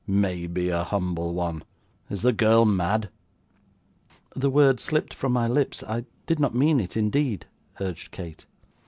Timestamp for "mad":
2.65-3.09